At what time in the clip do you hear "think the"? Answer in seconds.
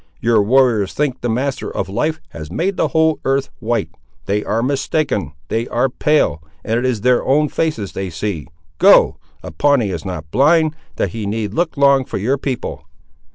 0.95-1.29